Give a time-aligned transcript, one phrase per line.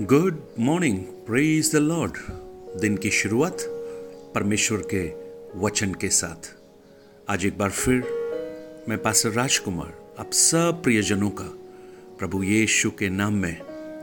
[0.00, 2.12] Good morning praise the lord
[2.80, 3.56] दिन की शुरुआत
[4.34, 5.08] परमेश्वर के
[5.58, 6.54] वचन के साथ।
[7.30, 7.94] आज एक बार फिर
[8.88, 11.44] मैं पासर राजकुमार, आप सब प्रियजनों का
[12.18, 13.60] प्रभु यीशु के नाम में,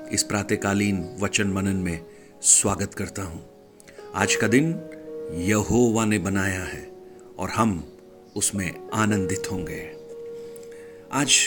[0.10, 2.05] इस प्रातकालीन वचन मनन में
[2.41, 3.46] स्वागत करता हूँ।
[4.15, 4.89] आज का दिन
[5.33, 6.91] यहोवा ने बनाया है
[7.37, 7.97] और हम
[8.35, 9.96] उसमें आनंदित होंगे।
[11.12, 11.37] आज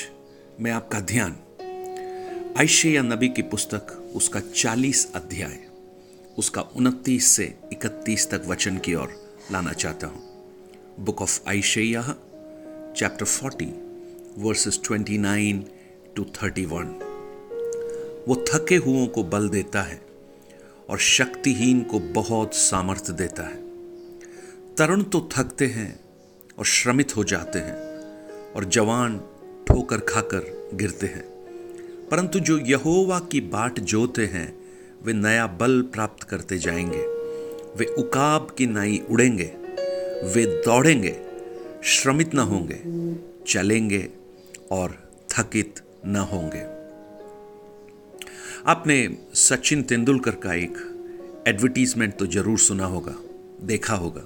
[0.60, 1.36] मैं आपका ध्यान
[2.58, 5.59] आयशया नबी की पुस्तक उसका 40 अध्याय,
[6.38, 10.23] उसका 29 से 31 तक वचन की ओर लाना चाहता हूँ।
[11.01, 12.02] Book of Isaiah
[12.97, 13.69] chapter 40
[14.38, 15.62] verses 29
[16.16, 16.87] to 31
[18.29, 20.07] वो थके हुओं को बल देता है
[20.91, 23.62] और शक्तिहीन को बहुत सामर्थ्य देता है।
[24.74, 26.01] तरुण तो थकते हैं
[26.59, 27.77] और श्रमित हो जाते हैं
[28.52, 29.19] और जवान
[29.69, 31.35] ठोकर खाकर गिरते हैं।
[32.10, 34.48] परंतु जो यहोवा की बाट जोते हैं,
[35.05, 37.05] वे नया बल प्राप्त करते जाएँगे।
[37.76, 39.51] वे उकाब की नाई उड़ेंगे,
[40.34, 41.16] वे दौड़ेंगे,
[41.84, 42.80] श्रमित न होंगे,
[43.46, 44.09] चलेंगे
[44.71, 44.96] और
[45.30, 46.62] थकित न होंगे।
[48.66, 48.96] आपने
[49.34, 50.79] सचिन तेंदुलकर का एक
[51.49, 53.15] एडवर्टीजमेंट तो ज़रूर सुना होगा,
[53.62, 54.23] देखा होगा।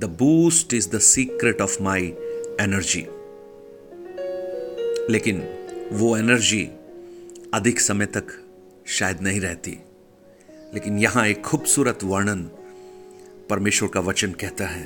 [0.00, 2.06] The boost is the secret of my
[2.60, 3.06] energy
[5.12, 5.42] लेकिन
[5.92, 6.68] वो एनर्जी
[7.54, 8.26] अधिक समय तक
[8.86, 9.78] शायद नहीं रहती।
[10.74, 12.42] लेकिन यहाँ एक खूबसूरत वर्णन
[13.50, 14.84] परमेश्वर का वचन कहता है,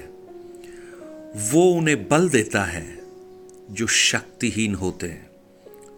[1.52, 2.98] वो उन्हें बल देता है
[3.70, 5.30] जो शक्तिहीन होते हैं,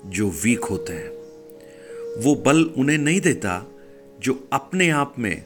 [0.06, 1.08] जो वीक होते हैं।
[2.22, 3.64] वो बल उन्हें नहीं देता
[4.20, 5.44] जो अपने आप में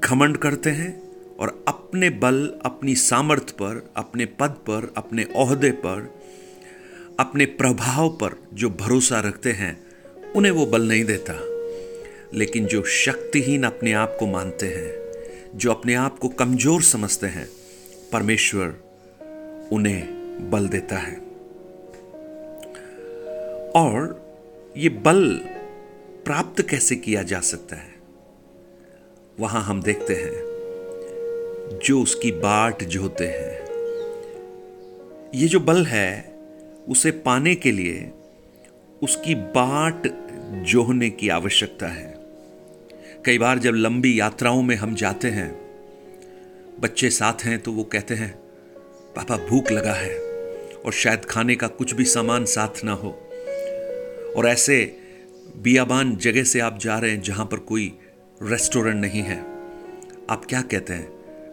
[0.00, 1.02] घमंड करते हैं
[1.36, 6.14] और अपने बल, अपनी सामर्थ्य पर, अपने पद पर, अपने ओहदे पर,
[7.20, 9.91] अपने प्रभाव पर जो भरोसा रखते हैं
[10.36, 11.34] उन्हें वो बल नहीं देता।
[12.34, 14.92] लेकिन जो शक्तिहीन अपने आप को मानते हैं,
[15.58, 17.48] जो अपने आप को कमज़ोर समझते हैं,
[18.12, 18.66] परमेश्वर
[19.72, 21.16] उन्हें बल देता है।
[23.70, 24.22] और
[24.76, 25.40] ये बल
[26.24, 27.94] प्राप्त कैसे किया जा सकता है?
[29.40, 30.32] वहाँ हम देखते हैं,
[31.84, 33.62] जो उसकी बाट जोते हैं।
[35.34, 36.34] ये जो बल है,
[36.88, 38.10] उसे पाने के लिए
[39.02, 40.21] उसकी बाट
[40.52, 42.14] जोहने की आवश्यकता है।
[43.26, 45.50] कई बार जब लंबी यात्राओं में हम जाते हैं,
[46.80, 48.30] बच्चे साथ हैं तो वो कहते हैं,
[49.16, 50.18] पापा, भूख लगा है
[50.76, 53.10] और शायद खाने का कुछ भी सामान साथ ना हो।
[54.36, 54.98] और ऐसे
[55.56, 57.92] बियाबान जगह से आप जा रहे हैं जहाँ पर कोई
[58.42, 59.38] रेस्टोरेंट नहीं है।
[60.30, 61.08] आप क्या कहते हैं?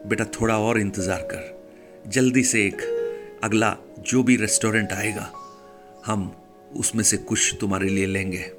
[0.07, 2.81] बेटा, थोड़ा और इंतज़ार कर। जल्दी से एक
[3.43, 5.31] अगला जो भी रेस्टोरेंट आएगा,
[6.05, 6.31] हम
[6.75, 8.58] उसमें से कुछ तुम्हारे लिए लेंगे।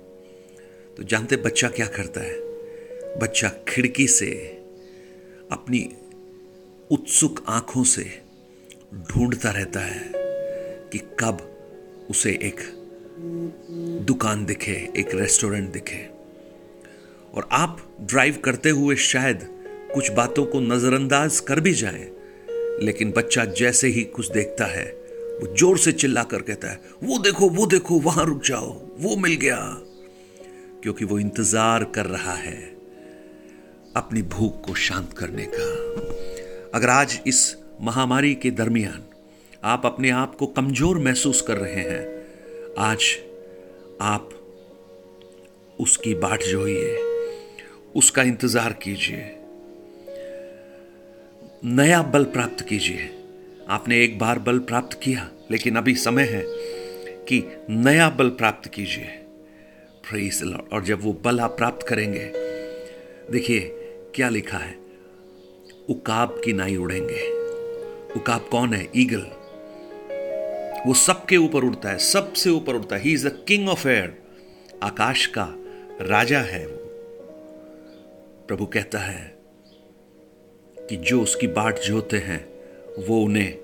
[1.00, 2.34] तो जानते बच्चा क्या करता है?
[3.18, 4.26] बच्चा खिड़की से,
[5.52, 5.96] अपनी
[6.90, 8.04] उत्सुक आँखों से
[9.10, 10.12] ढूंढता रहता है
[10.92, 11.40] कि कब
[12.10, 12.60] उसे एक
[14.06, 16.06] दुकान दिखे, एक रेस्टोरेंट दिखे।
[17.34, 19.48] और आप ड्राइव करते हुए शायद
[19.94, 22.10] कुछ बातों को नज़रअंदाज कर भी जाए,
[22.82, 24.84] लेकिन बच्चा जैसे ही कुछ देखता है,
[25.40, 29.34] वो ज़ोर से चिल्लाकर कहता है, वो देखो वो देखो, वहाँ रुक जाओ, वो मिल
[29.34, 29.86] गया।
[30.82, 32.58] क्योंकि वो इंतज़ार कर रहा है
[33.96, 35.68] अपनी भूख को शांत करने का।
[36.74, 39.02] अगर आज इस महामारी के दरमियान
[39.64, 42.04] आप अपने आप को कमज़ोर महसूस कर रहे हैं,
[42.78, 43.04] आज
[44.00, 44.30] आप
[45.80, 46.96] उसकी बाट जोइए,
[47.94, 49.36] उसका इंतज़ार कीजिए।
[51.64, 53.10] नया बल प्राप्त कीजिए।
[53.68, 56.42] आपने एक बार बल प्राप्त किया, लेकिन अभी समय है
[57.24, 59.19] कि नया बल प्राप्त कीजिए।
[60.10, 62.32] प्रेज और जब वो बल आप प्राप्त करेंगे,
[63.30, 63.60] देखिए
[64.14, 64.78] क्या लिखा है?
[65.88, 67.30] उकाब की नाई उड़ेंगे।
[68.12, 68.88] उकाब कौन है?
[68.96, 69.26] ईगल।
[70.86, 74.22] वो सबके ऊपर उड़ता है, सबसे ऊपर उड़ता है। He is the king of air
[74.82, 75.54] आकाश का
[76.00, 76.76] राजा है वो।
[78.48, 79.38] प्रभु कहता है
[80.78, 82.48] कि जो उसकी बाट जोते हैं,
[83.08, 83.58] वो उन्हें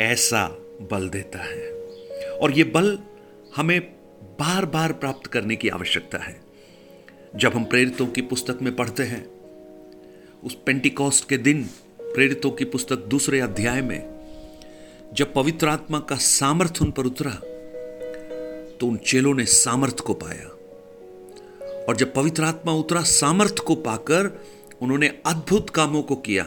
[0.00, 0.48] ऐसा
[0.90, 1.72] बल देता है।
[2.30, 2.98] और ये बल
[3.56, 3.95] हमें
[4.40, 6.40] बार बार प्राप्त करने की आवश्यकता है।
[7.36, 9.24] जब हम प्रेरितों की पुस्तक में पढ़ते हैं,
[10.44, 11.62] उस पेंटिकॉस्ट के दिन
[12.00, 14.16] प्रेरितों की पुस्तक दूसरे अध्याय में,
[15.14, 17.30] जब पवित्र आत्मा का सामर्थ्य उन पर उतरा
[18.80, 20.48] तो उन चेलों ने सामर्थ्य को पाया।
[21.88, 24.30] और जब पवित्र आत्मा उतरा सामर्थ्य को पाकर
[24.82, 26.46] उन्होंने अद्भुत कामों को किया,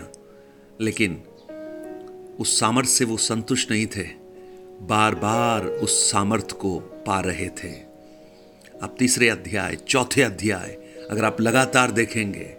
[0.82, 1.22] लेकिन
[2.40, 4.19] उस सामर्थ्य से वो संतुष्ट नहीं थे।
[4.82, 7.72] बार बार उस सामर्थ्य को पा रहे थे।
[8.82, 10.78] अब तीसरे अध्याय, चौथे अध्याय,
[11.12, 12.58] अगर आप लगातार देखेंगे,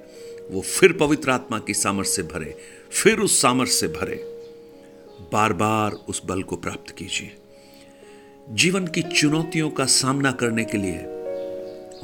[0.50, 2.56] वो फिर पवित्र आत्मा की सामर्थ्य से भरे,
[2.90, 4.16] फिर उस सामर्थ्य से भरे।
[5.32, 7.36] बार बार उस बल को प्राप्त कीजिए।
[8.50, 10.98] जीवन की चुनौतियों का सामना करने के लिए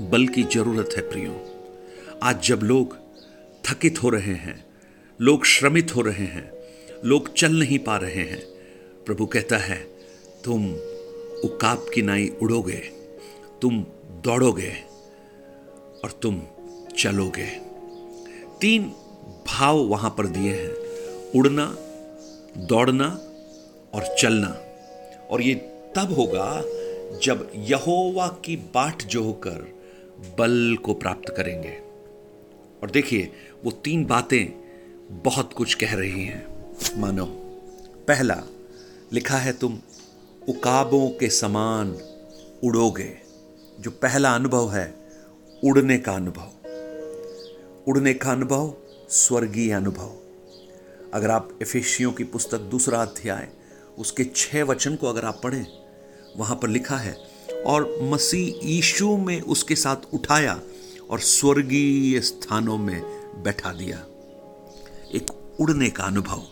[0.01, 1.63] बल की ज़रूरत है प्रियो।
[2.23, 2.97] आज जब लोग
[3.65, 4.67] थकित हो रहे हैं,
[5.21, 6.53] लोग श्रमित हो रहे हैं,
[7.05, 8.41] लोग चल नहीं पा रहे हैं,
[9.07, 9.96] प्रभु कहता है
[10.47, 10.75] तुम
[11.45, 12.79] उकाब की नाई उड़ोगे,
[13.63, 13.81] तुम
[14.25, 14.73] दौड़ोगे
[16.05, 16.43] और तुम
[16.99, 17.47] चलोगे।
[18.61, 18.85] तीन
[19.47, 20.69] भाव वहाँ पर दिए हैं,
[21.39, 21.67] उड़ना,
[22.57, 23.09] दौड़ना
[23.95, 24.49] और चलना।
[25.31, 25.55] और ये
[25.97, 26.63] तब होगा
[27.19, 29.75] जब यहोवा की बाट जो होकर
[30.39, 31.79] बल को प्राप्त करेंगे।
[32.83, 33.33] और देखिए,
[33.65, 34.47] वो तीन बातें
[35.25, 36.47] बहुत कुछ कह रही हैं।
[36.97, 37.27] मानो,
[38.09, 38.43] पहला,
[39.13, 39.79] लिखा है तुम
[40.49, 41.99] उकाबों के समान
[42.65, 43.17] उड़ोगे।
[43.81, 44.95] जो पहला अनुभव है,
[45.65, 46.49] उड़ने का अनुभव।
[47.89, 48.75] उड़ने का अनुभव
[49.09, 50.17] स्वर्गीय अनुभव।
[51.15, 53.49] अगर आप एफेशियों की पुस्तक दूसरा अध्याय,
[53.99, 55.67] उसके छह वचन को अगर आप पढ़ें,
[56.37, 57.17] वहाँ पर लिखा है,
[57.67, 60.61] और मसीह यीशु में उसके साथ उठाया
[61.11, 63.03] और स्वर्गीय स्थानों में
[63.43, 64.07] बैठा दिया।
[65.15, 66.43] एक उड़ने का अनुभव।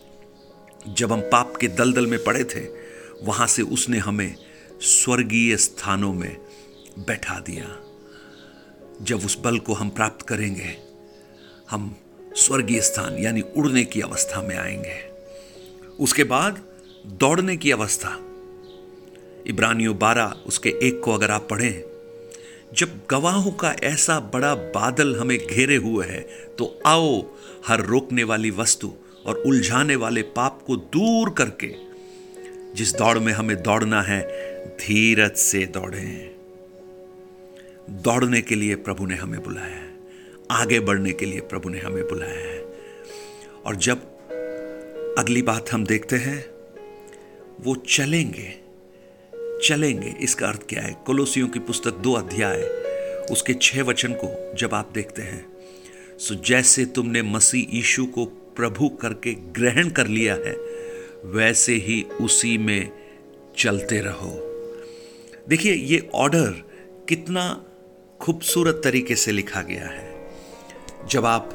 [0.93, 2.84] जब हम पाप के दलदल में पड़े थे
[3.23, 4.35] वहाँ से उसने हमें
[4.81, 6.37] स्वर्गीय स्थानों में
[6.99, 7.79] बैठा दिया।
[9.01, 10.77] जब उस बल को हम प्राप्त करेंगे,
[11.69, 11.95] हम
[12.35, 15.09] स्वर्गीय स्थान, यानी उड़ने की अवस्था में आएँगे।
[15.99, 16.61] उसके बाद
[17.05, 18.19] दौड़ने की अवस्था।
[19.47, 21.83] इब्रानियों बारह, उसके एक को अगर आप पढ़ें,
[22.73, 26.19] जब गवाहों का ऐसा बड़ा बादल हमें घेरे हुए है
[26.57, 27.35] तो आओ,
[27.67, 28.93] हर रोकने वाली वस्तु
[29.25, 31.94] और उलझाने वाले पाप को दूर करके
[32.75, 34.21] जिस दौड़ में हमें दौड़ना है,
[34.65, 36.35] धीरज से दौड़ें।
[37.89, 39.97] दौड़ने के लिए प्रभु ने हमें बुलाया है।
[40.51, 42.65] आगे बढ़ने के लिए प्रभु ने हमें बुलाया है।
[43.65, 43.97] और जब
[45.19, 46.45] अगली बात हम देखते हैं,
[47.61, 48.65] वो चलेंगे
[49.63, 50.95] चलेंगे। इसका अर्थ क्या है?
[51.05, 52.61] कोलोसियों की पुस्तक दो अध्याय,
[53.31, 55.45] उसके छह वचन को जब आप देखते हैं,
[56.19, 60.74] सो जैसे तुमने मसीह यीशु को प्रभु करके ग्रहण कर लिया है
[61.25, 62.91] वैसे ही उसी में
[63.57, 64.41] चलते रहो।
[65.49, 66.63] देखिए, ये ऑर्डर
[67.09, 67.65] कितना
[68.21, 70.31] खूबसूरत तरीके से लिखा गया है।
[71.09, 71.49] जब आप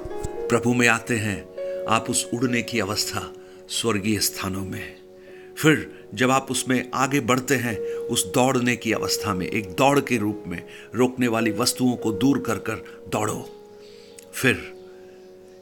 [0.50, 1.50] प्रभु में आते हैं,
[1.87, 3.32] आप उस उड़ने की अवस्था
[3.69, 4.96] स्वर्गीय स्थानों में।
[5.56, 10.16] फिर जब आप उसमें आगे बढ़ते हैं, उस दौड़ने की अवस्था में, एक दौड़ के
[10.16, 10.62] रूप में,
[10.94, 13.50] रोकने वाली वस्तुओं को दूर कर कर दौड़ो।
[14.34, 14.75] फिर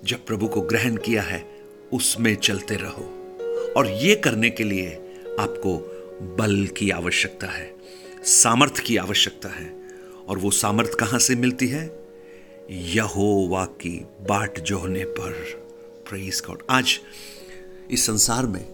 [0.05, 1.63] जब प्रभु को ग्रहण किया है,
[1.93, 3.15] उसमें चलते रहो।
[3.77, 4.91] और ये करने के लिए
[5.41, 5.77] आपको
[6.39, 7.75] बल की आवश्यकता है,
[8.23, 9.73] सामर्थ की आवश्यकता है।
[10.29, 11.85] और वो सामर्थ कहाँ से मिलती है?
[12.71, 15.33] यहोवा की बाट जोहने पर।
[16.09, 16.99] प्रेस गॉड आज
[17.91, 18.65] इस संसार में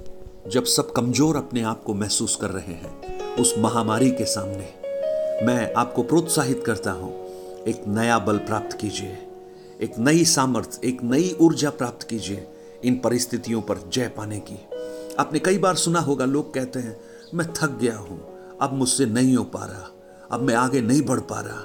[0.48, 4.72] जब सब कमज़ोर अपने आप को महसूस कर रहे हैं, उस महामारी के सामने,
[5.46, 7.12] मैं आपको प्रोत्साहित करता हूँ,
[7.64, 9.16] एक नया बल प्राप्त कीजिए,
[9.80, 12.46] एक नई सामर्थ्य एक नई ऊर्जा प्राप्त कीजिए
[12.84, 14.58] इन परिस्थितियों पर जय पाने की।
[15.18, 16.96] आपने कई बार सुना होगा, लोग कहते हैं,
[17.34, 18.18] मैं थक गया हूँ,
[18.62, 19.90] अब मुझसे नहीं हो पा रहा,
[20.32, 21.60] अब मैं आगे नहीं बढ़ पा रहा।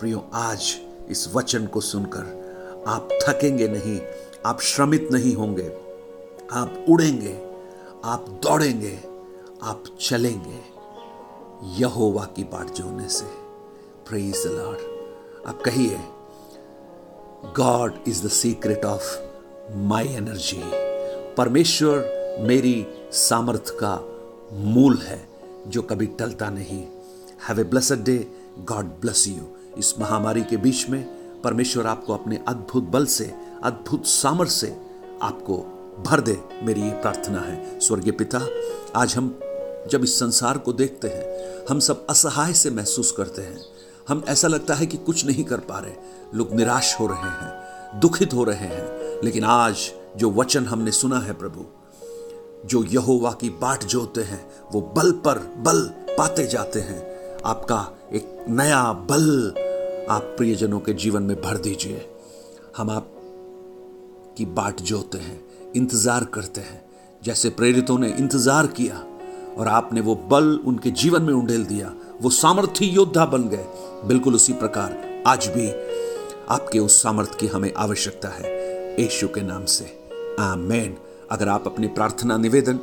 [0.00, 0.74] प्रियो, आज
[1.08, 4.00] इस वचन को सुनकर आप थकेंगे नहीं,
[4.46, 5.68] आप श्रमित नहीं होंगे,
[6.52, 7.34] आप उड़ेंगे,
[8.04, 8.98] आप दौड़ेंगे,
[9.62, 10.60] आप चलेंगे,
[11.80, 13.24] यहोवा की बाट जोड़ने से।
[14.08, 15.98] प्रेज द लॉर्ड आप कहिए
[17.56, 19.04] God is the secret of
[19.76, 20.62] my energy
[21.36, 24.00] परमेश्वर मेरी सामर्थ का
[24.52, 25.28] मूल है
[25.66, 26.86] जो कभी टलता नहीं।
[27.48, 31.04] Have a blessed day God bless you इस महामारी के बीच में
[31.40, 34.76] परमेश्वर आपको अपने अद्भुत बल से, अद्भुत सामर्थ्य से
[35.22, 35.56] आपको
[36.06, 38.40] भर दे। मेरी ये प्रार्थना है। स्वर्गीय पिता,
[38.96, 39.40] आज हम
[39.90, 43.60] जब इस संसार को देखते हैं, हम सब असहाय से महसूस करते हैं।
[44.08, 45.94] हम ऐसा लगता है कि कुछ नहीं कर पा रहे।
[46.34, 47.62] लोग निराश हो रहे हैं,
[48.00, 49.76] दुखित हो रहे हैं। लेकिन आज
[50.16, 51.81] जो वचन हमने सुना है प्रभु
[52.66, 55.80] जो यहोवा की बाट जोते हैं, वो बल पर बल
[56.18, 57.00] पाते जाते हैं।
[57.44, 59.54] आपका एक नया बल
[60.10, 62.06] आप प्रियजनों के जीवन में भर दीजिए।
[62.76, 63.08] हम आप
[64.38, 65.40] की बाट जोते हैं,
[65.76, 66.84] इंतज़ार करते हैं,
[67.24, 69.04] जैसे प्रेरितों ने इंतज़ार किया
[69.58, 71.92] और आपने वो बल उनके जीवन में उंडेल दिया।
[72.22, 73.66] वो सामर्थ्य योद्धा बन गए।
[74.04, 75.70] बिल्कुल उसी प्रकार आज भी
[76.50, 78.50] आपके उस सामर्थ्य की हमें आवश्यकता है।
[79.00, 79.84] यशु के नाम से।
[80.40, 80.96] आमेन।
[81.32, 82.78] अगर आप अपनी प्रार्थना निवेदन,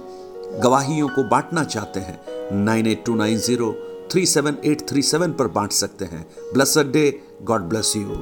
[0.64, 2.20] गवाहियों को बांटना चाहते हैं,
[2.66, 3.72] nine eight two nine zero
[4.12, 8.16] three seven eight three seven पर बांट सकते हैं। Bless day God bless you